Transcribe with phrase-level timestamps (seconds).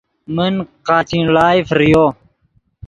[0.35, 0.53] من
[0.87, 2.05] قاچین ڑائے فریو